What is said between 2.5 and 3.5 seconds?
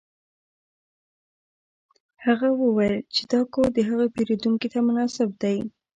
وویل چې دا